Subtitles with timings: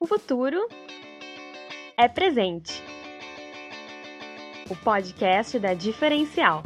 [0.00, 0.68] O futuro
[1.96, 2.80] é presente.
[4.70, 6.62] O podcast da Diferencial.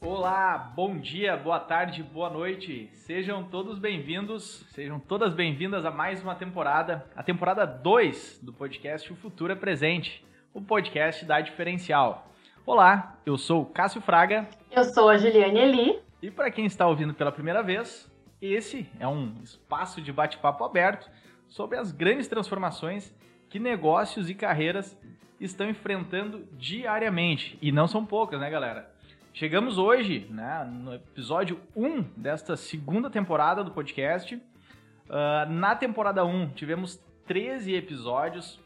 [0.00, 2.88] Olá, bom dia, boa tarde, boa noite.
[2.94, 9.12] Sejam todos bem-vindos, sejam todas bem-vindas a mais uma temporada, a temporada 2 do podcast
[9.12, 10.24] O Futuro é Presente,
[10.54, 12.30] o podcast da Diferencial.
[12.64, 14.48] Olá, eu sou o Cássio Fraga.
[14.70, 15.98] Eu sou a Juliane Eli.
[16.22, 18.10] E para quem está ouvindo pela primeira vez,
[18.46, 21.10] esse é um espaço de bate-papo aberto
[21.48, 23.14] sobre as grandes transformações
[23.48, 24.98] que negócios e carreiras
[25.40, 27.58] estão enfrentando diariamente.
[27.62, 28.92] E não são poucas, né, galera?
[29.32, 34.34] Chegamos hoje, né, no episódio 1 desta segunda temporada do podcast.
[34.34, 38.60] Uh, na temporada 1, tivemos 13 episódios,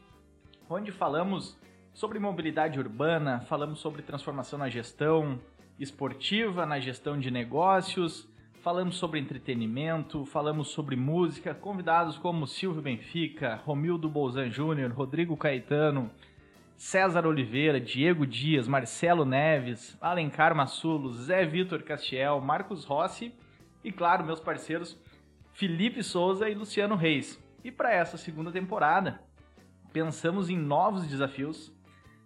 [0.69, 1.57] onde falamos
[1.93, 5.39] sobre mobilidade urbana, falamos sobre transformação na gestão
[5.79, 8.27] esportiva, na gestão de negócios,
[8.61, 16.11] falamos sobre entretenimento, falamos sobre música, convidados como Silvio Benfica, Romildo Bolzan Júnior, Rodrigo Caetano,
[16.75, 23.33] César Oliveira, Diego Dias, Marcelo Neves, Alencar Massulo, Zé Vitor Castiel, Marcos Rossi
[23.83, 24.97] e, claro, meus parceiros
[25.53, 27.41] Felipe Souza e Luciano Reis.
[27.63, 29.21] E para essa segunda temporada,
[29.91, 31.73] pensamos em novos desafios,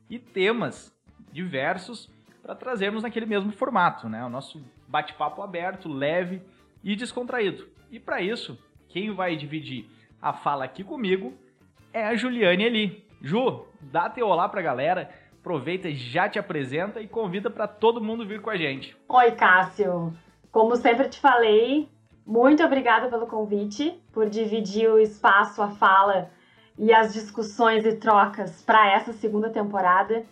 [0.10, 0.96] e temas
[1.32, 2.12] diversos
[2.44, 4.24] para trazermos naquele mesmo formato, né?
[4.24, 4.64] O nosso
[4.94, 6.40] bate-papo aberto, leve
[6.84, 7.68] e descontraído.
[7.90, 9.90] E para isso, quem vai dividir
[10.22, 11.34] a fala aqui comigo
[11.92, 13.08] é a Juliane Eli.
[13.20, 18.24] Ju, dá teu olá pra galera, aproveita, já te apresenta e convida para todo mundo
[18.24, 18.96] vir com a gente.
[19.10, 20.14] Oi, Cássio.
[20.52, 21.90] Como sempre te falei,
[22.24, 26.30] muito obrigada pelo convite, por dividir o espaço, a fala
[26.78, 30.24] e as discussões e trocas para essa segunda temporada,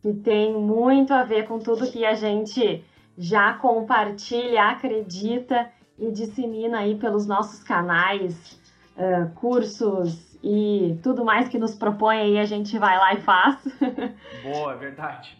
[0.00, 2.84] que tem muito a ver com tudo que a gente
[3.16, 8.60] já compartilha, acredita e dissemina aí pelos nossos canais,
[8.96, 13.58] uh, cursos e tudo mais que nos propõe aí a gente vai lá e faz.
[14.42, 15.38] Boa, é verdade.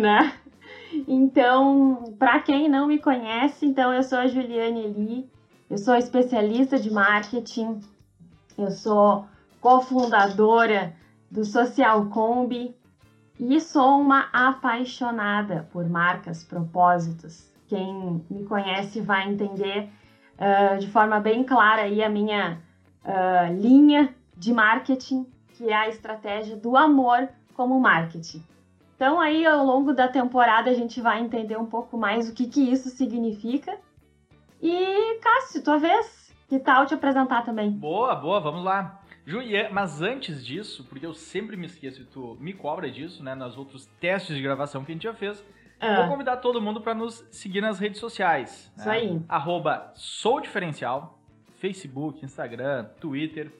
[0.00, 0.34] né?
[1.06, 5.30] Então, para quem não me conhece, então eu sou a Juliane Eli,
[5.68, 7.80] eu sou especialista de marketing,
[8.58, 9.26] eu sou
[9.60, 10.94] cofundadora
[11.30, 12.74] do Social Combi
[13.40, 17.50] e sou uma apaixonada por marcas, propósitos.
[17.68, 19.88] Quem me conhece vai entender
[20.36, 22.60] uh, de forma bem clara aí a minha
[23.02, 28.44] uh, linha de marketing, que é a estratégia do amor como marketing.
[28.94, 32.46] Então aí ao longo da temporada a gente vai entender um pouco mais o que,
[32.46, 33.74] que isso significa.
[34.60, 37.70] E Cássio, tua vez, que tal te apresentar também?
[37.70, 39.00] Boa, boa, vamos lá.
[39.26, 39.38] Ju,
[39.70, 43.56] mas antes disso, porque eu sempre me esqueço e tu me cobra disso, né, nos
[43.56, 45.44] outros testes de gravação que a gente já fez,
[45.80, 45.96] ah.
[45.96, 48.70] vou convidar todo mundo para nos seguir nas redes sociais.
[48.76, 48.94] Isso né?
[48.94, 49.22] aí.
[49.28, 51.18] Arroba Sou Diferencial,
[51.56, 53.50] Facebook, Instagram, Twitter.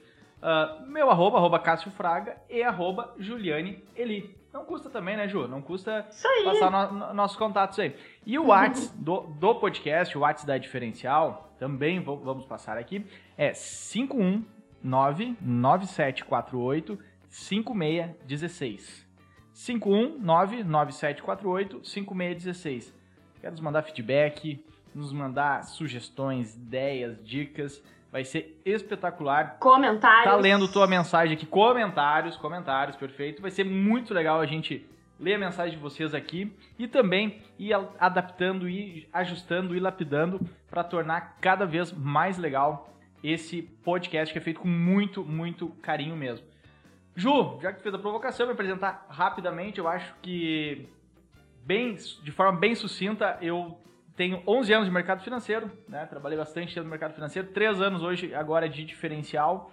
[0.42, 4.38] Uh, meu arroba, arroba Cássio Fraga e arroba Juliane Eli.
[4.52, 5.46] Não custa também, né, Ju?
[5.46, 6.06] Não custa
[6.44, 7.94] passar no, no, nossos contatos aí.
[8.26, 13.06] E o WhatsApp do, do podcast, o WhatsApp da Diferencial, também vou, vamos passar aqui,
[13.38, 14.42] é 51
[14.82, 16.98] 99748
[17.28, 19.06] 5616.
[19.54, 22.98] 5199748 5616.
[23.40, 24.64] Quer nos mandar feedback,
[24.94, 27.82] nos mandar sugestões, ideias, dicas.
[28.10, 29.58] Vai ser espetacular.
[29.60, 30.24] Comentários.
[30.24, 31.44] Tá lendo tua mensagem aqui.
[31.46, 33.40] Comentários, comentários, perfeito.
[33.40, 34.84] Vai ser muito legal a gente
[35.18, 40.82] ler a mensagem de vocês aqui e também ir adaptando e ajustando e lapidando para
[40.82, 42.90] tornar cada vez mais legal
[43.22, 46.46] esse podcast que é feito com muito, muito carinho mesmo.
[47.14, 50.88] Ju, já que fez a provocação, me apresentar rapidamente, eu acho que
[51.64, 53.78] bem, de forma bem sucinta, eu
[54.16, 56.06] tenho 11 anos de mercado financeiro, né?
[56.06, 59.70] Trabalhei bastante no mercado financeiro, 3 anos hoje agora de diferencial.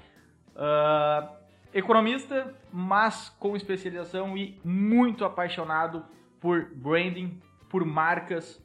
[0.56, 1.38] Uh,
[1.74, 6.04] economista, mas com especialização e muito apaixonado
[6.40, 8.56] por branding, por marcas,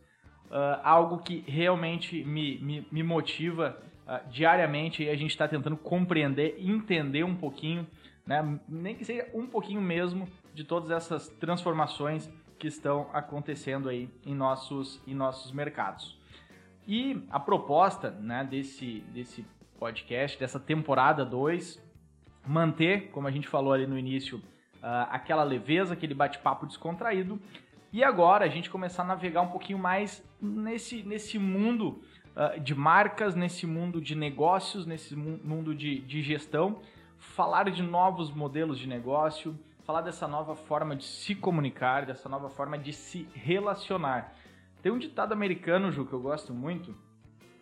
[0.46, 6.56] uh, algo que realmente me, me, me motiva uh, diariamente a gente está tentando compreender,
[6.58, 7.86] entender um pouquinho,
[8.26, 14.08] né, nem que seja um pouquinho mesmo, de todas essas transformações que estão acontecendo aí
[14.24, 16.16] em nossos, em nossos mercados.
[16.86, 19.44] E a proposta né, desse, desse
[19.78, 21.82] podcast, dessa temporada 2,
[22.46, 27.40] manter, como a gente falou ali no início, uh, aquela leveza, aquele bate-papo descontraído.
[27.92, 32.02] E agora a gente começar a navegar um pouquinho mais nesse, nesse mundo
[32.36, 36.80] uh, de marcas, nesse mundo de negócios, nesse mundo de, de gestão,
[37.18, 42.48] falar de novos modelos de negócio, falar dessa nova forma de se comunicar, dessa nova
[42.48, 44.34] forma de se relacionar.
[44.82, 46.94] Tem um ditado americano, Ju, que eu gosto muito,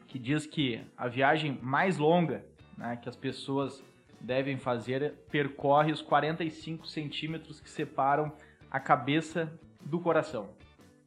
[0.07, 2.45] que diz que a viagem mais longa
[2.77, 3.83] né, que as pessoas
[4.21, 8.33] devem fazer percorre os 45 centímetros que separam
[8.71, 10.49] a cabeça do coração.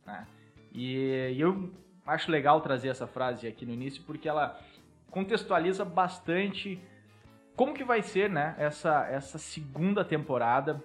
[0.05, 0.27] Né?
[0.71, 1.71] E, eu
[2.05, 4.59] acho legal trazer essa frase aqui no início porque ela
[5.09, 6.81] contextualiza bastante
[7.55, 10.83] como que vai ser né, essa, essa segunda temporada,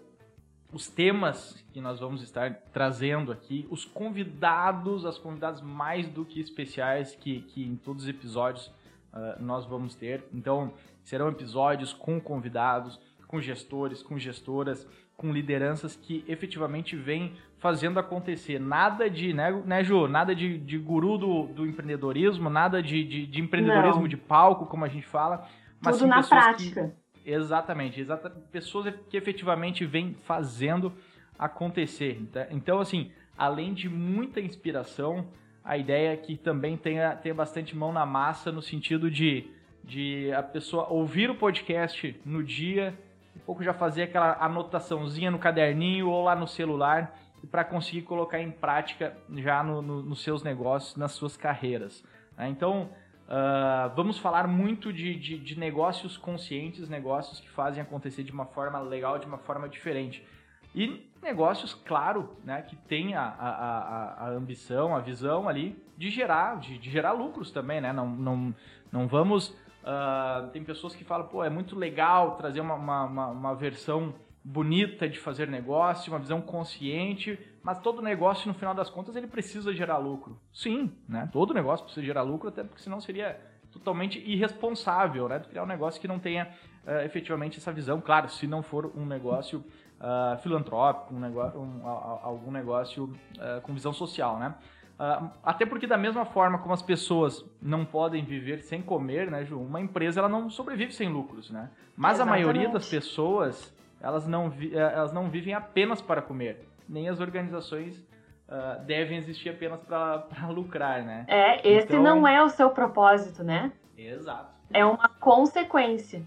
[0.70, 6.40] os temas que nós vamos estar trazendo aqui, os convidados, as convidadas mais do que
[6.40, 10.24] especiais que, que em todos os episódios uh, nós vamos ter.
[10.32, 14.86] Então, serão episódios com convidados, com gestores, com gestoras,
[15.18, 18.60] com lideranças que efetivamente vêm fazendo acontecer.
[18.60, 20.06] Nada de, né, né Ju?
[20.06, 24.08] Nada de, de guru do, do empreendedorismo, nada de, de, de empreendedorismo Não.
[24.08, 25.44] de palco, como a gente fala.
[25.80, 26.94] Mas Tudo sim na prática.
[27.12, 30.92] Que, exatamente, exata, pessoas que efetivamente vêm fazendo
[31.36, 32.16] acontecer.
[32.20, 35.26] Então, Então, assim, além de muita inspiração,
[35.64, 39.50] a ideia é que também tenha, tenha bastante mão na massa no sentido de,
[39.82, 42.96] de a pessoa ouvir o podcast no dia,
[43.38, 47.14] pouco já fazer aquela anotaçãozinha no caderninho ou lá no celular
[47.50, 52.04] para conseguir colocar em prática já no, no, nos seus negócios, nas suas carreiras.
[52.36, 52.48] né?
[52.48, 52.90] Então,
[53.28, 58.46] uh, vamos falar muito de, de, de negócios conscientes, negócios que fazem acontecer de uma
[58.46, 60.26] forma legal, de uma forma diferente.
[60.74, 66.58] E negócios, claro, né, que tem a, a, a, ambição, a visão ali de gerar,
[66.58, 67.92] de, de gerar lucros também, né?
[67.92, 68.54] Não, não,
[68.92, 69.56] não vamos.
[69.90, 74.14] Ah, tem pessoas que falam, pô, é muito legal trazer uma, uma, uma, uma versão
[74.44, 79.26] bonita de fazer negócio, uma visão consciente, mas todo negócio, no final das contas, ele
[79.26, 80.38] precisa gerar lucro.
[80.52, 81.26] Sim, né?
[81.32, 83.40] Todo negócio precisa gerar lucro, até porque senão seria
[83.72, 85.38] totalmente irresponsável, né?
[85.40, 86.48] Criar um negócio que não tenha
[86.86, 87.98] eh, efetivamente essa visão.
[88.00, 89.64] Claro, se não for um negócio
[90.00, 94.54] ah, filantrópico, um negócio, um- algum negócio ah, com visão social, né?
[94.98, 99.44] Ah, até porque da mesma forma como as pessoas não podem viver sem comer, né,
[99.44, 99.60] Ju?
[99.60, 101.70] Uma empresa ela não sobrevive sem lucros, né?
[101.96, 102.44] Mas a Exatamente.
[102.44, 106.66] maioria das pessoas elas não, eh, elas não vivem apenas para comer.
[106.88, 108.04] Nem as organizações
[108.48, 111.24] ah, devem existir apenas para lucrar, né?
[111.28, 113.70] É, esse Então- não é o seu propósito, né?
[113.96, 114.48] Exato.
[114.72, 116.22] É uma consequência.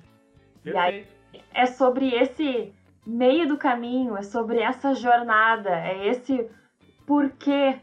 [0.65, 1.21] E aí- Perfeito.
[1.53, 2.73] É sobre esse
[3.05, 6.47] meio do caminho, é sobre essa jornada, é esse
[7.05, 7.77] porquê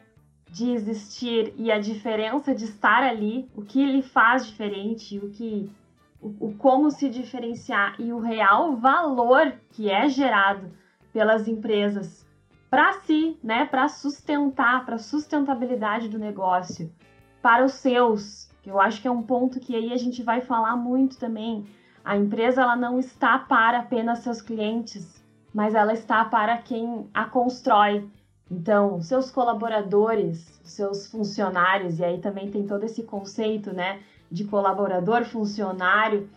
[0.50, 5.70] de existir e a diferença de estar ali, o que lhe faz diferente, o que
[6.20, 10.70] o, o como se diferenciar e o real valor que é gerado
[11.12, 12.26] pelas empresas
[12.70, 16.92] para si, né, para sustentar, para sustentabilidade do negócio,
[17.40, 18.50] para os seus.
[18.64, 21.66] Eu acho que é um ponto que aí a gente vai falar muito também.
[22.04, 25.24] A empresa ela não está para apenas seus clientes,
[25.54, 28.06] mas ela está para quem a constrói.
[28.50, 34.00] Então, seus colaboradores, seus funcionários, e aí também tem todo esse conceito, né,
[34.30, 36.28] de colaborador, funcionário,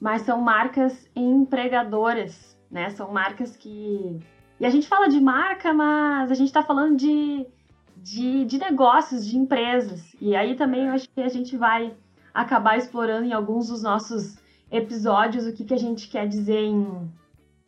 [0.00, 2.90] mas são marcas empregadoras, né?
[2.90, 4.18] São marcas que.
[4.58, 7.46] E a gente fala de marca, mas a gente está falando de,
[7.96, 10.14] de, de negócios, de empresas.
[10.20, 11.94] E aí também eu acho que a gente vai
[12.32, 14.38] acabar explorando em alguns dos nossos
[14.70, 17.10] episódios o que, que a gente quer dizer em,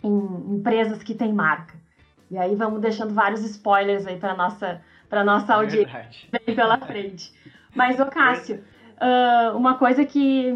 [0.03, 1.82] em empresas que têm marca.
[2.33, 6.29] E aí vamos deixando vários spoilers aí para nossa para nossa audiência Verdade.
[6.33, 7.31] bem pela frente.
[7.75, 8.65] Mas, ô Cássio,
[8.99, 10.51] ah, uma coisa que,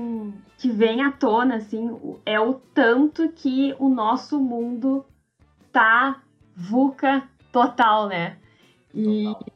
[0.57, 5.05] que vem à tona, assim, o- é o tanto que o nosso mundo
[5.71, 6.23] tá
[6.57, 8.39] VUCA total, né?
[8.95, 9.47] E, Total.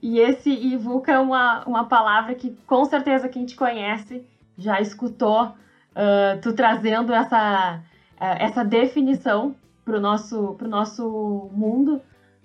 [0.00, 4.24] e esse e VUCA é uma, uma palavra que com certeza quem te conhece
[4.56, 5.52] já escutou
[5.96, 7.82] ah, tu trazendo essa,
[8.20, 12.00] ah, essa definição pro nosso, pro nosso mundo,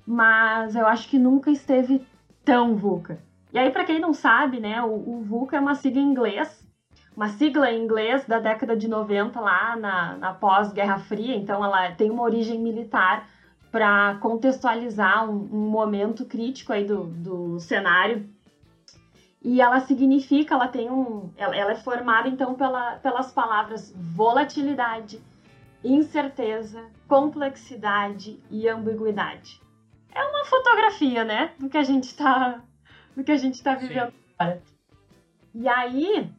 [0.06, 2.06] mas eu acho que nunca esteve
[2.44, 3.20] tão VUCA.
[3.52, 6.68] E aí, para quem não sabe, né, o, o VUCA é uma sigla em inglês,
[7.16, 11.92] uma sigla em inglês da década de 90, lá na, na pós-Guerra Fria, então ela
[11.92, 13.28] tem uma origem militar
[13.72, 18.28] para contextualizar um, um momento crítico aí do, do cenário.
[19.42, 21.32] E ela significa, ela tem um.
[21.38, 25.22] Ela, ela é formada então pela, pelas palavras volatilidade,
[25.84, 29.60] incerteza, complexidade e ambiguidade.
[30.14, 31.54] É uma fotografia, né?
[31.60, 32.62] Do que a gente tá,
[33.18, 33.88] do que a gente tá Sim.
[33.88, 34.62] vivendo agora.
[35.54, 36.32] E aí,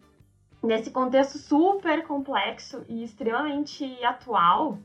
[0.62, 4.78] nesse contexto super complexo e extremamente atual,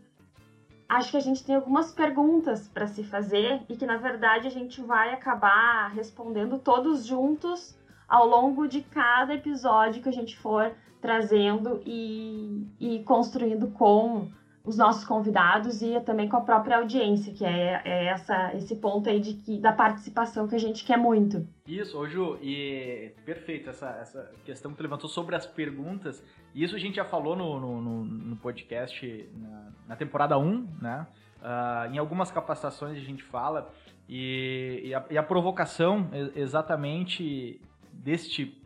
[0.89, 4.51] acho que a gente tem algumas perguntas para se fazer e que na verdade a
[4.51, 7.77] gente vai acabar respondendo todos juntos
[8.07, 14.31] ao longo de cada episódio que a gente for trazendo e, e construindo com
[14.65, 19.07] os nossos convidados e também com a própria audiência, que é, é essa, esse ponto
[19.07, 21.47] aí de que, da participação que a gente quer muito.
[21.67, 26.75] Isso, ô Ju, e perfeito, essa, essa questão que tu levantou sobre as perguntas, isso
[26.75, 31.05] a gente já falou no, no, no podcast na, na, temporada 1, né?
[31.41, 33.71] Uh, em algumas capacitações a gente fala,
[34.09, 37.61] e, e, a, e a provocação exatamente
[37.93, 38.59] deste,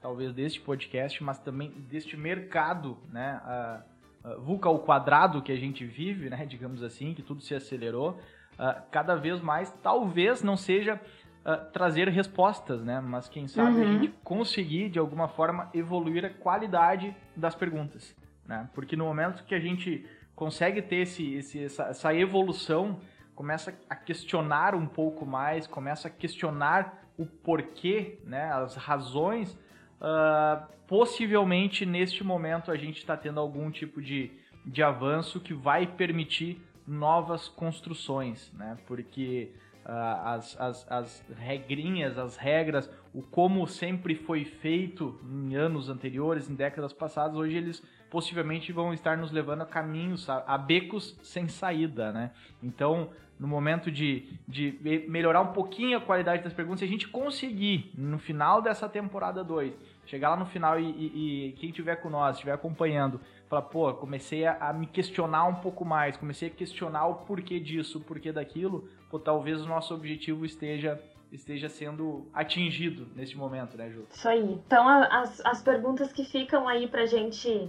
[0.00, 3.40] talvez deste podcast, mas também deste mercado, né?
[3.44, 3.93] Uh,
[4.38, 8.18] VUCA ao quadrado que a gente vive, né, digamos assim, que tudo se acelerou,
[8.58, 13.82] uh, cada vez mais, talvez não seja uh, trazer respostas, né, mas quem sabe uhum.
[13.82, 18.16] a gente conseguir, de alguma forma, evoluir a qualidade das perguntas,
[18.46, 23.00] né, porque no momento que a gente consegue ter esse, esse essa, essa evolução,
[23.34, 29.56] começa a questionar um pouco mais, começa a questionar o porquê, né, as razões
[30.04, 34.30] uh, possivelmente neste momento a gente está tendo algum tipo de,
[34.64, 38.76] de avanço que vai permitir novas construções, né?
[38.86, 39.50] Porque
[39.86, 46.50] uh, as, as, as regrinhas, as regras, o como sempre foi feito em anos anteriores,
[46.50, 51.18] em décadas passadas, hoje eles possivelmente vão estar nos levando a caminhos, a, a becos
[51.22, 52.30] sem saída, né?
[52.62, 57.08] Então, no momento de, de melhorar um pouquinho a qualidade das perguntas, se a gente
[57.08, 59.74] conseguir, no final dessa temporada 2,
[60.06, 63.92] chegar lá no final e, e, e quem estiver com nós, estiver acompanhando, falar, pô,
[63.94, 68.00] comecei a, a, me questionar um pouco mais, comecei a questionar o porquê disso, o
[68.00, 71.00] porquê daquilo, pô, talvez o nosso objetivo esteja
[71.32, 74.06] esteja sendo atingido nesse momento, né, Ju?
[74.08, 74.40] Isso aí.
[74.40, 77.68] Então, as, as perguntas que ficam aí pra gente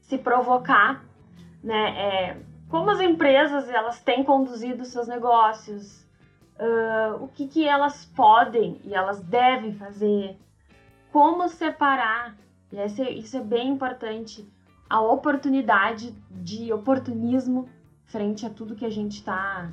[0.00, 1.04] se provocar,
[1.62, 2.36] né, é
[2.68, 6.04] como as empresas elas têm conduzido seus negócios,
[6.58, 10.36] uh, o que, que elas podem e elas devem fazer,
[11.14, 12.34] como separar,
[12.72, 14.52] e esse, isso é bem importante,
[14.90, 17.68] a oportunidade de oportunismo
[18.06, 19.70] frente a tudo que a gente está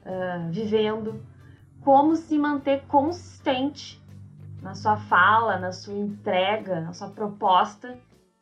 [0.00, 1.22] uh, vivendo,
[1.84, 4.02] como se manter consistente
[4.62, 7.98] na sua fala, na sua entrega, na sua proposta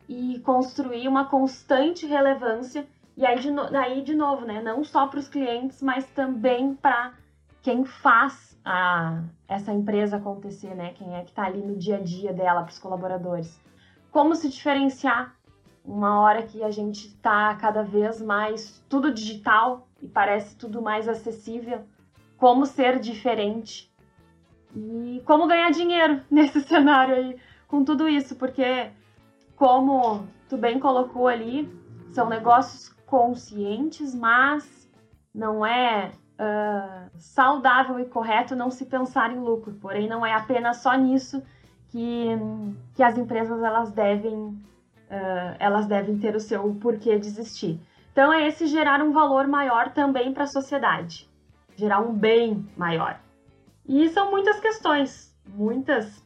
[0.08, 2.86] e construir uma constante relevância.
[3.16, 4.62] E aí, de, no, aí, de novo, né?
[4.62, 7.12] Não só para os clientes, mas também para
[7.60, 10.92] quem faz a, essa empresa acontecer, né?
[10.94, 13.60] Quem é que está ali no dia a dia dela para os colaboradores.
[14.10, 15.36] Como se diferenciar
[15.84, 21.08] uma hora que a gente está cada vez mais tudo digital e parece tudo mais
[21.08, 21.84] acessível.
[22.36, 23.88] Como ser diferente
[24.74, 27.36] e como ganhar dinheiro nesse cenário aí
[27.68, 28.90] com tudo isso, porque
[29.54, 31.72] como tu bem colocou ali,
[32.12, 34.90] são negócios conscientes, mas
[35.32, 39.74] não é uh, saudável e correto não se pensar em lucro.
[39.74, 41.42] Porém, não é apenas só nisso
[41.88, 42.28] que,
[42.94, 47.80] que as empresas elas devem, uh, elas devem ter o seu porquê de existir.
[48.12, 51.28] Então, é esse gerar um valor maior também para a sociedade,
[51.76, 53.20] gerar um bem maior.
[53.86, 56.16] E são muitas questões, muitas,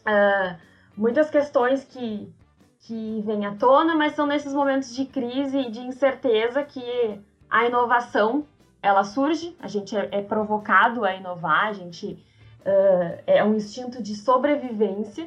[0.00, 0.58] uh,
[0.96, 2.32] muitas questões que,
[2.80, 7.64] que vêm à tona, mas são nesses momentos de crise e de incerteza que a
[7.64, 8.44] inovação
[8.84, 12.22] ela surge, a gente é, é provocado a inovar, a gente
[12.60, 15.26] uh, é um instinto de sobrevivência,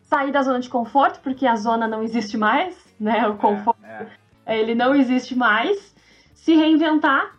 [0.00, 3.28] sair da zona de conforto, porque a zona não existe mais, né?
[3.28, 4.06] O conforto, é,
[4.46, 4.58] é.
[4.58, 5.94] ele não existe mais,
[6.34, 7.36] se reinventar,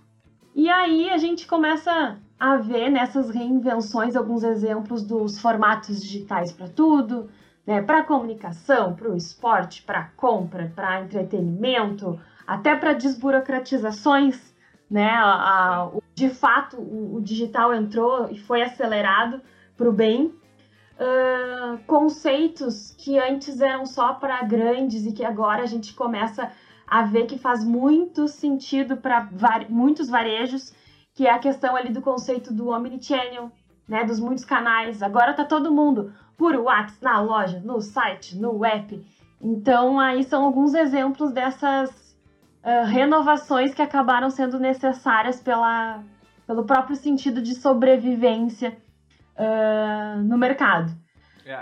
[0.53, 6.67] e aí a gente começa a ver nessas reinvenções alguns exemplos dos formatos digitais para
[6.67, 7.27] tudo,
[7.65, 7.81] né?
[7.81, 14.53] Para comunicação, para o esporte, para compra, para entretenimento, até para desburocratizações
[14.95, 15.09] né?
[15.09, 19.41] A, a, de fato, o, o, digital entrou e foi acelerado
[19.75, 20.33] para o bem.
[20.97, 26.49] Uh, conceitos que antes eram só para grandes e que agora a gente começa
[26.87, 29.29] a ver que faz muito sentido para
[29.67, 30.73] muitos varejos,
[31.13, 33.51] que é a questão ali do conceito do omnichannel,
[33.85, 35.03] né, dos muitos canais.
[35.03, 39.05] Agora tá todo mundo por WhatsApp, na loja, no site, no app.
[39.41, 42.04] Então aí são alguns exemplos dessas
[42.65, 46.03] uh, renovações que acabaram sendo necessárias pela,
[46.47, 48.75] pelo próprio sentido de sobrevivência
[49.37, 50.91] uh, no mercado.
[51.45, 51.53] É,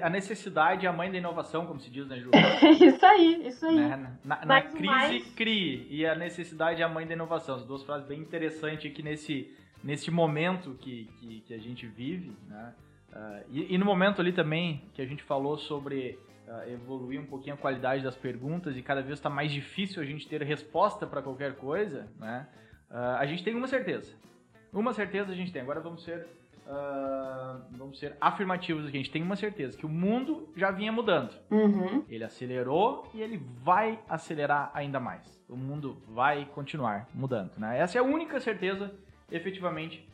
[0.00, 2.30] a necessidade é a mãe da inovação, como se diz, né, Ju?
[2.80, 3.74] isso aí, isso aí.
[3.74, 4.16] Né?
[4.24, 5.34] Na, na crise, mais...
[5.34, 7.56] crie, e a necessidade é a mãe da inovação.
[7.56, 12.30] As duas frases bem interessantes aqui nesse, nesse momento que, que, que a gente vive,
[12.48, 12.72] né?
[13.12, 16.18] Uh, e, e, no momento ali também que a gente falou sobre
[16.48, 20.04] uh, evoluir um pouquinho a qualidade das perguntas e cada vez está mais difícil a
[20.04, 22.46] gente ter resposta para qualquer coisa, né?
[22.90, 24.14] Uh, a gente tem uma certeza.
[24.72, 25.62] Uma certeza a gente tem.
[25.62, 26.26] Agora vamos ser
[26.66, 28.96] uh, vamos ser afirmativos aqui.
[28.96, 31.34] A gente tem uma certeza que o mundo já vinha mudando.
[31.50, 32.04] Uhum.
[32.08, 35.42] Ele acelerou e ele vai acelerar ainda mais.
[35.48, 37.56] O mundo vai continuar mudando.
[37.58, 37.78] Né?
[37.78, 38.92] Essa é a única certeza,
[39.30, 40.08] efetivamente,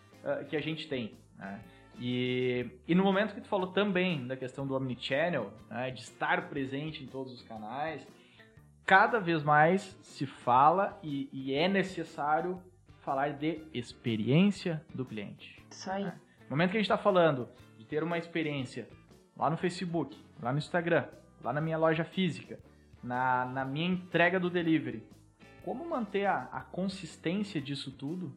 [0.48, 1.14] que a gente tem.
[1.38, 1.60] Né?
[2.00, 6.48] E, e no momento que tu falou também da questão do omnichannel, né, de estar
[6.48, 8.06] presente em todos os canais,
[8.86, 12.60] cada vez mais se fala e, e é necessário
[13.00, 15.62] falar de experiência do cliente.
[15.70, 16.04] Isso aí.
[16.04, 16.18] Né?
[16.44, 18.88] No momento que a gente está falando de ter uma experiência
[19.36, 21.06] lá no Facebook, lá no Instagram,
[21.44, 22.58] lá na minha loja física,
[23.02, 25.06] na, na minha entrega do delivery,
[25.62, 28.34] como manter a, a consistência disso tudo?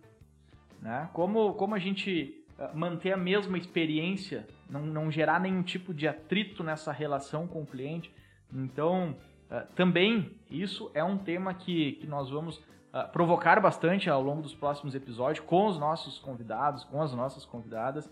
[0.82, 1.10] Né?
[1.14, 2.43] Como, como a gente
[2.74, 7.66] manter a mesma experiência, não, não gerar nenhum tipo de atrito nessa relação com o
[7.66, 8.14] cliente.
[8.54, 9.16] Então,
[9.50, 14.42] uh, também isso é um tema que, que nós vamos uh, provocar bastante ao longo
[14.42, 18.10] dos próximos episódios com os nossos convidados, com as nossas convidadas,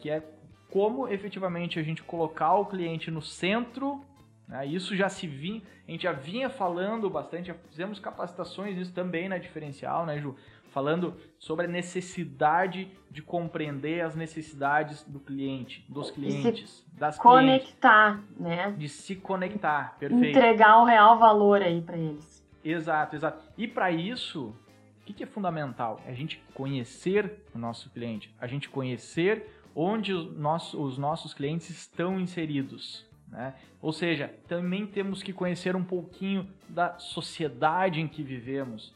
[0.00, 0.22] que é
[0.70, 4.00] como efetivamente a gente colocar o cliente no centro.
[4.46, 4.66] Né?
[4.66, 9.28] Isso já se vinha, a gente já vinha falando bastante, já fizemos capacitações nisso também
[9.28, 10.36] na diferencial, né, Ju?
[10.70, 18.38] Falando sobre a necessidade de compreender as necessidades do cliente, dos clientes, das conectar, clientes,
[18.38, 18.74] né?
[18.78, 20.38] De se conectar, perfeito.
[20.38, 22.44] Entregar o real valor aí para eles.
[22.64, 23.42] Exato, exato.
[23.56, 24.54] E para isso,
[25.00, 26.00] o que, que é fundamental?
[26.06, 31.34] É a gente conhecer o nosso cliente, a gente conhecer onde os nossos, os nossos
[31.34, 33.08] clientes estão inseridos.
[33.28, 33.54] Né?
[33.80, 38.94] Ou seja, também temos que conhecer um pouquinho da sociedade em que vivemos,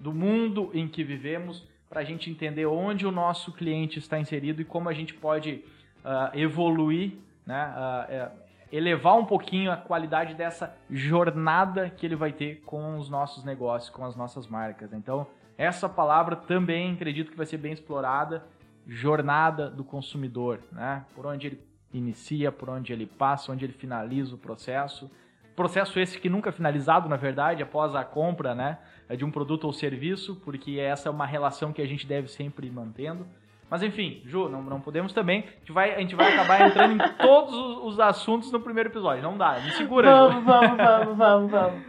[0.00, 4.62] do mundo em que vivemos, para a gente entender onde o nosso cliente está inserido
[4.62, 5.64] e como a gente pode
[6.04, 7.12] uh, evoluir,
[7.46, 7.74] né?
[8.36, 13.44] Uh, elevar um pouquinho a qualidade dessa jornada que ele vai ter com os nossos
[13.44, 14.92] negócios, com as nossas marcas.
[14.92, 15.26] Então,
[15.58, 18.44] essa palavra também acredito que vai ser bem explorada,
[18.86, 21.04] jornada do consumidor, né?
[21.14, 21.60] Por onde ele
[21.92, 25.10] inicia, por onde ele passa, onde ele finaliza o processo.
[25.56, 28.78] Processo esse que nunca é finalizado, na verdade, após a compra, né?
[29.16, 32.66] De um produto ou serviço, porque essa é uma relação que a gente deve sempre
[32.66, 33.26] ir mantendo.
[33.70, 35.40] Mas enfim, Ju, não, não podemos também.
[35.40, 38.88] A gente, vai, a gente vai acabar entrando em todos os, os assuntos no primeiro
[38.88, 39.22] episódio.
[39.22, 40.10] Não dá, me segura.
[40.10, 41.82] Vamos, vamos, vamos, vamos, vamos.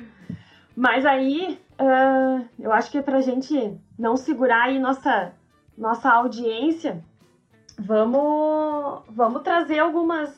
[0.75, 5.33] Mas aí, uh, eu acho que é pra gente não segurar aí nossa,
[5.77, 7.03] nossa audiência,
[7.79, 10.29] vamos, vamos trazer algumas,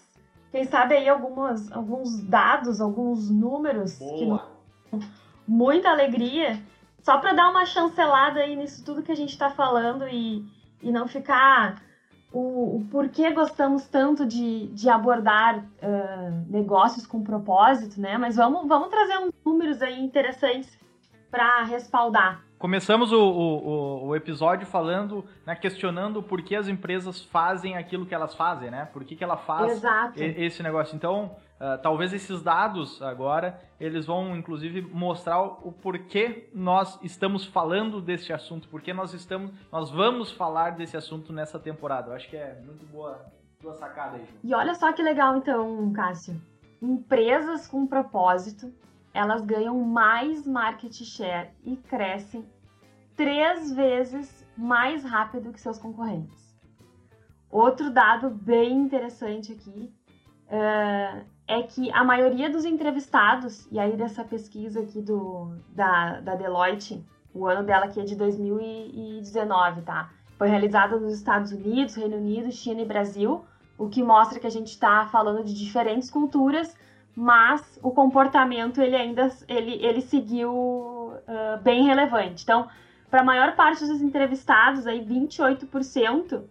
[0.53, 4.47] quem sabe aí algumas, alguns dados, alguns números Boa.
[4.91, 4.99] que
[5.47, 6.61] muita alegria
[7.01, 10.45] só para dar uma chancelada aí nisso tudo que a gente está falando e,
[10.79, 11.81] e não ficar
[12.31, 18.19] o, o porquê gostamos tanto de, de abordar uh, negócios com propósito, né?
[18.19, 20.77] Mas vamos, vamos trazer uns números aí interessantes
[21.31, 22.43] para respaldar.
[22.63, 28.15] Começamos o, o, o, episódio falando, né, questionando por que as empresas fazem aquilo que
[28.15, 28.87] elas fazem, né?
[28.93, 30.13] Por que, que ela faz Exato.
[30.23, 30.95] esse negócio.
[30.95, 37.99] Então, uh, talvez esses dados agora, eles vão inclusive mostrar o porquê nós estamos falando
[37.99, 42.11] desse assunto, porque nós estamos, nós vamos falar desse assunto nessa temporada.
[42.11, 43.25] Eu acho que é muito boa
[43.59, 44.25] tua sacada aí.
[44.25, 44.37] Ju.
[44.41, 46.41] E olha só que legal então, Cássio.
[46.81, 48.71] Empresas com propósito
[49.13, 52.43] elas ganham mais market share e crescem
[53.15, 56.53] três vezes mais rápido que seus concorrentes.
[57.49, 59.93] Outro dado bem interessante aqui
[60.47, 66.35] uh, é que a maioria dos entrevistados, e aí dessa pesquisa aqui do, da, da
[66.35, 70.09] Deloitte, o ano dela aqui é de 2019, tá?
[70.37, 73.43] Foi realizada nos Estados Unidos, Reino Unido, China e Brasil,
[73.77, 76.75] o que mostra que a gente está falando de diferentes culturas,
[77.15, 82.43] mas o comportamento ele ainda ele, ele seguiu uh, bem relevante.
[82.43, 82.67] Então,
[83.13, 86.41] para a maior parte dos entrevistados, aí 28%,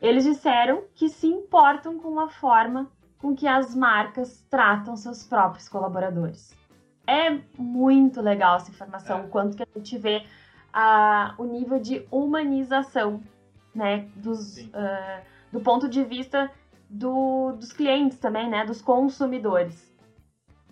[0.00, 5.68] eles disseram que se importam com a forma com que as marcas tratam seus próprios
[5.68, 6.56] colaboradores.
[7.06, 9.20] É muito legal essa informação, é.
[9.24, 10.24] o quanto que a gente vê
[10.74, 13.22] uh, o nível de humanização,
[13.74, 16.50] né, dos, uh, do ponto de vista
[16.88, 19.94] do, dos clientes também, né, dos consumidores.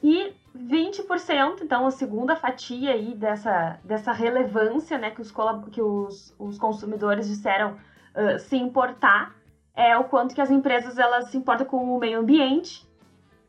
[0.02, 5.32] E 20%, então a segunda fatia aí dessa, dessa relevância né, que, os,
[5.70, 9.34] que os, os consumidores disseram uh, se importar,
[9.74, 12.86] é o quanto que as empresas elas se importam com o meio ambiente.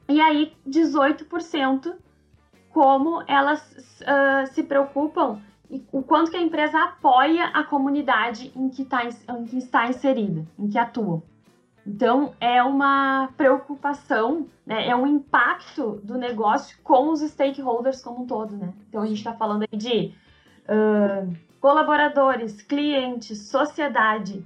[0.09, 1.95] E aí 18%
[2.71, 3.61] como elas
[4.01, 9.03] uh, se preocupam e o quanto que a empresa apoia a comunidade em que, tá,
[9.05, 11.23] em que está inserida, em que atuam.
[11.87, 14.89] Então, é uma preocupação, né?
[14.89, 18.57] é um impacto do negócio com os stakeholders como um todo.
[18.57, 18.73] Né?
[18.89, 20.13] Então, a gente está falando aí de
[20.67, 24.45] uh, colaboradores, clientes, sociedade.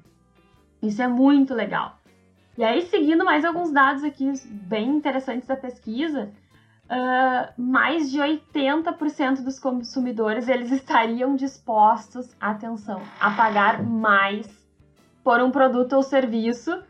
[0.83, 1.97] Isso é muito legal.
[2.55, 6.31] E aí, seguindo mais alguns dados aqui bem interessantes da pesquisa,
[6.85, 14.47] uh, mais de 80% dos consumidores eles estariam dispostos, atenção, a pagar mais
[15.23, 16.83] por um produto ou serviço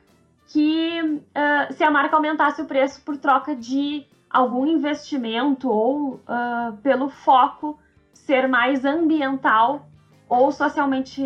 [0.52, 6.76] que uh, se a marca aumentasse o preço por troca de algum investimento ou uh,
[6.84, 7.80] pelo foco
[8.14, 9.88] ser mais ambiental
[10.28, 11.22] ou socialmente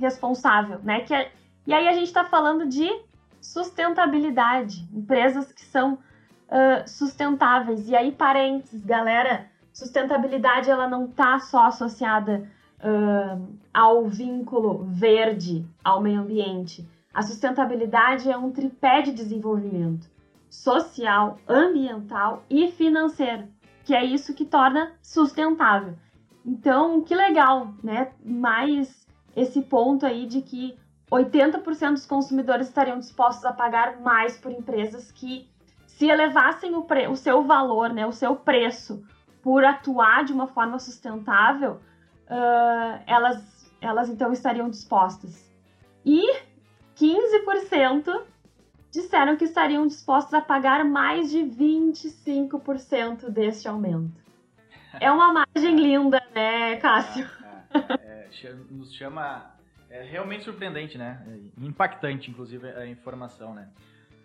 [0.00, 1.00] responsável, né?
[1.00, 1.32] Que é,
[1.66, 2.88] e aí a gente está falando de
[3.40, 7.88] sustentabilidade, empresas que são uh, sustentáveis.
[7.88, 12.48] E aí, parênteses, galera, sustentabilidade ela não está só associada
[12.80, 16.88] uh, ao vínculo verde, ao meio ambiente.
[17.14, 20.10] A sustentabilidade é um tripé de desenvolvimento
[20.50, 23.48] social, ambiental e financeiro,
[23.84, 25.94] que é isso que torna sustentável.
[26.44, 28.12] Então, que legal, né?
[28.24, 30.76] Mais esse ponto aí de que
[31.10, 35.48] 80% dos consumidores estariam dispostos a pagar mais por empresas que,
[35.86, 39.04] se elevassem o, pre o seu valor, né, o seu preço,
[39.40, 41.80] por atuar de uma forma sustentável,
[42.28, 45.52] uh, elas, elas então estariam dispostas.
[46.04, 46.43] E
[46.96, 48.22] 15%
[48.90, 54.22] disseram que estariam dispostos a pagar mais de 25% deste aumento.
[55.00, 57.28] É uma margem linda, né, Cássio?
[57.72, 59.54] É, é, é, nos chama
[59.94, 61.24] é realmente surpreendente, né?
[61.28, 63.68] É impactante, inclusive, a informação, né?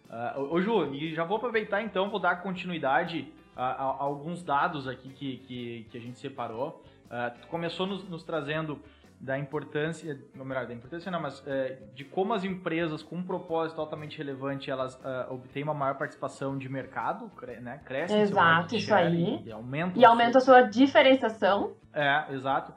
[0.10, 4.42] Uh, ô, Ju, e já vou aproveitar então, vou dar continuidade a, a, a alguns
[4.42, 6.84] dados aqui que, que, que, a gente separou.
[7.06, 8.82] Uh, começou nos, nos, trazendo
[9.20, 11.46] da importância, ou melhor, da importância não, mas uh,
[11.94, 16.58] de como as empresas com um propósito altamente relevante, elas uh, obtêm uma maior participação
[16.58, 17.30] de mercado,
[17.62, 17.82] né?
[17.84, 19.44] Crescem Exato, isso aí.
[19.46, 21.74] E, aumenta, e aumenta a sua diferenciação.
[21.94, 22.72] É, exato.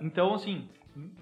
[0.00, 0.68] então, assim,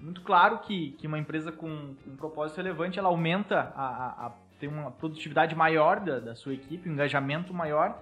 [0.01, 1.67] muito claro que, que uma empresa com
[2.07, 6.53] um propósito relevante, ela aumenta a, a, a tem uma produtividade maior da, da, sua
[6.53, 8.01] equipe, um engajamento maior,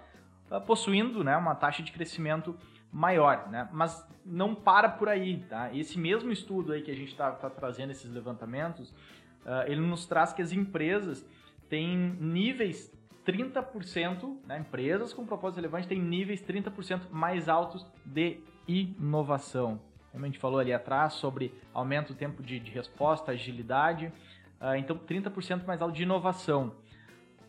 [0.52, 2.56] uh, possuindo né, uma taxa de crescimento
[2.92, 3.70] maior, né?
[3.72, 5.74] Mas não para por aí, tá?
[5.74, 10.06] Esse mesmo estudo aí que a gente está tá trazendo, esses levantamentos, uh, ele nos
[10.06, 11.26] traz que as empresas
[11.70, 12.94] têm níveis
[13.26, 19.80] 30%, né, empresas com propósito relevante têm níveis 30% mais altos de inovação
[20.12, 24.08] como a gente falou ali atrás, sobre aumento do tempo de, de resposta, agilidade.
[24.60, 26.74] Uh, então, 30% mais alto de inovação.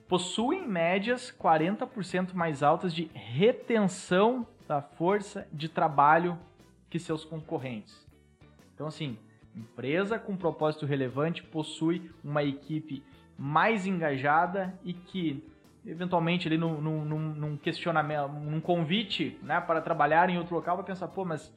[0.09, 6.39] Possuem médias 40% mais altas de retenção da força de trabalho
[6.89, 8.07] que seus concorrentes.
[8.75, 9.19] Então, assim,
[9.57, 13.03] empresa com propósito relevante possui uma equipe
[13.39, 15.43] mais engajada e que,
[15.87, 20.85] eventualmente, ali num, num, num questionamento, num convite né, para trabalhar em outro local, vai
[20.85, 21.53] pensar, pô, mas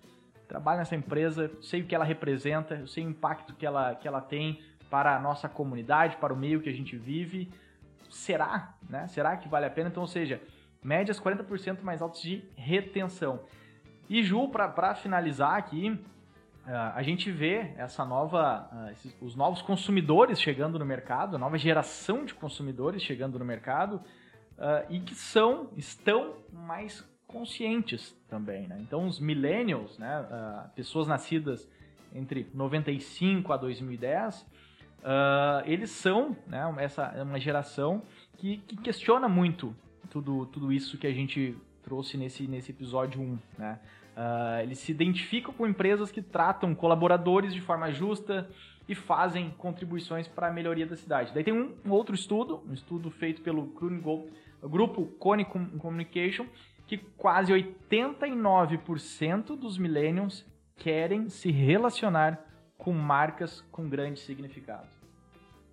[0.48, 4.08] trabalho nessa empresa, sei o que ela representa, eu sei o impacto que ela, que
[4.08, 7.52] ela tem para a nossa comunidade, para o meio que a gente vive.
[8.10, 8.74] Será?
[8.90, 9.08] Né?
[9.08, 9.90] Será que vale a pena?
[9.90, 10.42] Então, ou seja,
[10.86, 13.40] médias 40% mais altas de retenção.
[14.08, 20.40] E Ju, para finalizar aqui, uh, a gente vê essa nova, esses, os novos consumidores
[20.40, 25.72] chegando no mercado, a nova geração de consumidores chegando no mercado uh, e que são,
[25.76, 28.78] estão mais conscientes também, né?
[28.80, 31.68] Então os millennials, né, pessoas nascidas
[32.14, 34.46] entre 95 a 2010, uh,
[35.04, 38.04] ah, eles são né, essa uma geração
[38.38, 39.76] que, que, questiona muito
[40.16, 43.80] tudo, tudo isso que a gente trouxe nesse, nesse episódio 1, né?
[44.16, 48.50] Uh, eles se identificam com empresas que tratam colaboradores de forma justa
[48.88, 51.34] e fazem contribuições para a melhoria da cidade.
[51.34, 54.32] Daí tem um, um outro estudo, um estudo feito pelo Krunigold,
[54.64, 56.46] grupo Cone Communication,
[56.88, 60.46] que quase 89% dos millennials
[60.78, 62.40] querem se relacionar
[62.78, 64.88] com marcas com grande significado.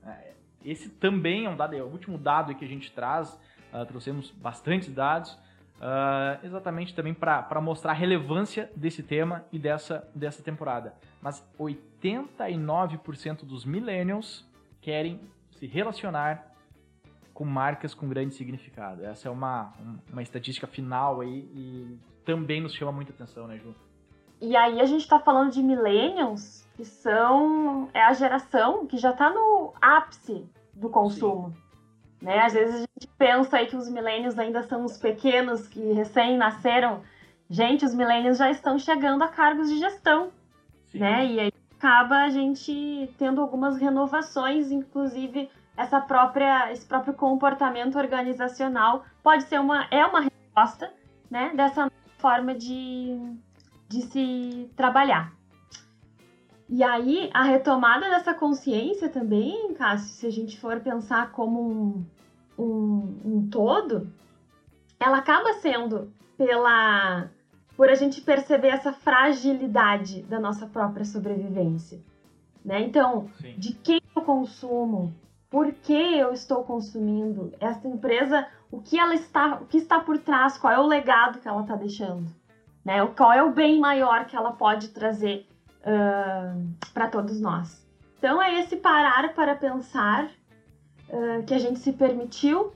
[0.05, 0.33] É,
[0.65, 3.39] esse também é um dado, é o último dado que a gente traz,
[3.73, 10.09] uh, trouxemos bastantes dados, uh, exatamente também para mostrar a relevância desse tema e dessa,
[10.15, 10.95] dessa temporada.
[11.21, 14.47] Mas 89% dos millennials
[14.81, 15.21] querem
[15.53, 16.53] se relacionar
[17.33, 19.05] com marcas com grande significado.
[19.05, 19.73] Essa é uma,
[20.13, 23.75] uma estatística final aí e também nos chama muita atenção, né, Ju?
[24.41, 29.11] E aí a gente está falando de millennials, que são é a geração que já
[29.11, 31.55] está no ápice do consumo.
[32.23, 32.39] Né?
[32.39, 36.39] Às vezes a gente pensa aí que os millennials ainda são os pequenos que recém
[36.39, 37.03] nasceram.
[37.51, 40.31] Gente, os millennials já estão chegando a cargos de gestão,
[40.93, 41.01] Sim.
[41.01, 41.27] né?
[41.27, 49.05] E aí acaba a gente tendo algumas renovações, inclusive essa própria, esse próprio comportamento organizacional
[49.21, 50.93] pode ser uma, é uma resposta,
[51.29, 53.19] né, dessa forma de,
[53.89, 55.33] de se trabalhar.
[56.75, 62.07] E aí, a retomada dessa consciência também, Cássio, se a gente for pensar como um,
[62.59, 64.11] um, um todo,
[64.99, 67.29] ela acaba sendo pela
[67.77, 72.01] por a gente perceber essa fragilidade da nossa própria sobrevivência.
[72.65, 72.81] Né?
[72.81, 73.55] Então, Sim.
[73.59, 75.13] de quem eu consumo,
[75.51, 80.17] por que eu estou consumindo essa empresa, o que ela está, o que está por
[80.17, 82.35] trás, qual é o legado que ela está deixando,
[82.83, 83.07] né?
[83.15, 85.47] Qual é o bem maior que ela pode trazer
[85.83, 87.87] uh, para todos nós.
[88.19, 90.31] Então é esse parar para pensar
[91.09, 92.73] uh, que a gente se permitiu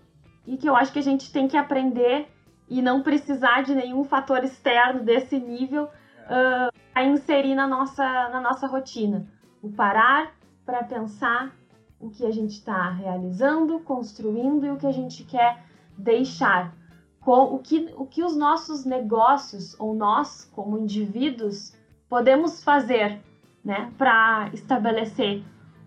[0.47, 2.29] e que eu acho que a gente tem que aprender
[2.69, 8.41] e não precisar de nenhum fator externo desse nível uh, a inserir na nossa, na
[8.41, 9.27] nossa rotina.
[9.63, 10.33] O parar
[10.65, 11.55] para pensar
[12.01, 15.65] o que a gente está realizando, construindo e o que a gente quer
[15.97, 16.75] deixar.
[17.21, 21.73] Com o que, o que os nossos negócios ou nós, como indivíduos,
[22.09, 23.21] podemos fazer
[23.65, 25.43] né, para estabelecer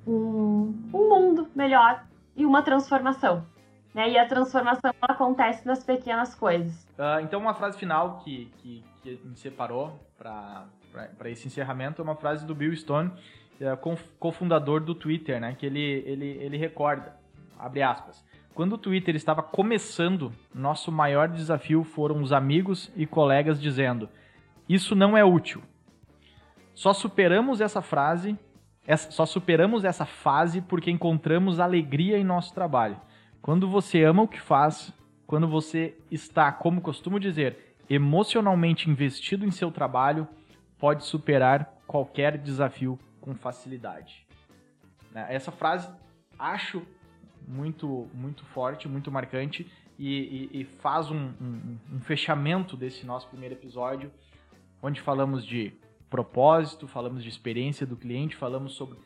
[0.05, 2.03] um, um mundo melhor
[2.35, 3.45] e uma transformação.
[3.93, 4.11] Né?
[4.11, 6.83] E a transformação acontece nas pequenas coisas.
[6.97, 10.67] Uh, então, uma frase final que, que, que separou para
[11.25, 13.11] esse encerramento é uma frase do Bill Stone,
[13.59, 13.77] é
[14.19, 15.55] cofundador do Twitter, né?
[15.57, 17.15] que ele, ele, ele recorda,
[17.57, 23.61] abre aspas, quando o Twitter estava começando, nosso maior desafio foram os amigos e colegas
[23.61, 24.09] dizendo:
[24.67, 25.61] Isso não é útil.
[26.79, 28.39] Só superamos essa frase,
[29.09, 32.95] só superamos essa fase porque encontramos alegria em nosso trabalho.
[33.41, 34.93] Quando você ama o que faz,
[35.27, 40.25] quando você está, como costumo dizer, emocionalmente investido em seu trabalho,
[40.77, 44.25] pode superar qualquer desafio com facilidade.
[45.11, 45.27] Né?
[45.29, 45.89] Essa frase
[46.39, 46.81] acho
[47.45, 53.27] muito, muito forte, muito marcante e, e, e faz um, um, um fechamento desse nosso
[53.27, 54.09] primeiro episódio,
[54.81, 55.73] onde falamos de
[56.09, 58.97] propósito, falamos de experiência do cliente, falamos sobre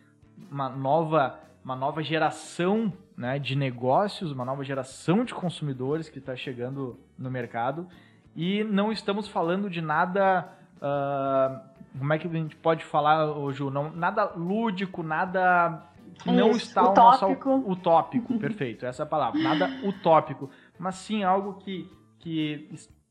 [0.51, 6.35] uma nova uma nova geração né, de negócios, uma nova geração de consumidores que está
[6.35, 7.87] chegando no mercado
[8.35, 10.49] e não estamos falando de nada.
[10.77, 13.69] Uh, como é que a gente pode falar, Ju?
[13.69, 15.83] Não, nada lúdico, nada
[16.21, 17.49] que não Isso, está utópico.
[17.49, 19.39] Nosso, utópico, perfeito, essa é a palavra.
[19.41, 21.89] Nada utópico, mas sim algo que,
[22.19, 22.67] que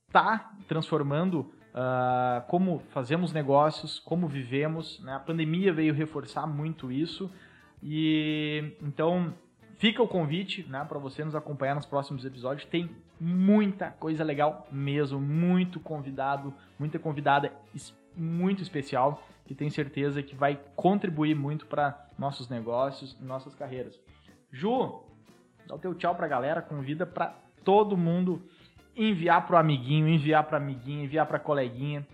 [0.09, 5.01] está transformando uh, como fazemos negócios, como vivemos.
[5.01, 5.15] Né?
[5.15, 7.31] A pandemia veio reforçar muito isso.
[7.83, 9.35] E então
[9.79, 12.65] fica o convite, né, para você nos acompanhar nos próximos episódios.
[12.67, 17.53] Tem muita coisa legal mesmo, muito convidado, muita convidada
[18.17, 23.99] muito especial que tenho certeza que vai contribuir muito para nossos negócios nossas carreiras.
[24.53, 25.03] Ju,
[25.67, 28.43] dá o teu tchau para a galera, convida para todo mundo
[28.97, 32.07] enviar pro amiguinho, enviar para amiguinha, enviar para coleguinha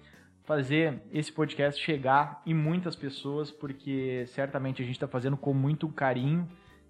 [0.48, 5.86] fazer esse podcast chegar em muitas pessoas, porque certamente a gente está fazendo com muito
[5.90, 6.48] carinho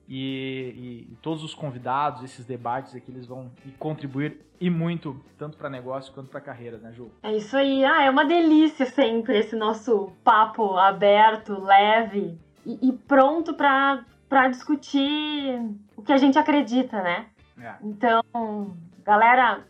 [0.09, 5.69] e, e, todos os convidados, esses debates aqui, eles vão contribuir e muito, tanto para
[5.69, 7.11] negócio quanto para carreira, né, Ju?
[7.21, 7.85] É isso aí.
[7.85, 15.61] Ah, é uma delícia sempre esse nosso papo aberto, leve e, e pronto para discutir
[15.97, 17.27] o que a gente acredita, né?
[17.61, 17.75] É.
[17.83, 19.67] Então, galera,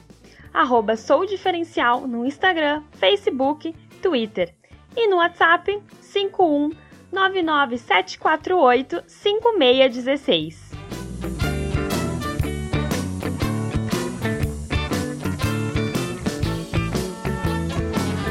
[0.53, 4.55] Arroba Sou Diferencial no Instagram, Facebook, Twitter
[4.94, 6.70] e no WhatsApp 51
[7.12, 10.79] 99748 5616.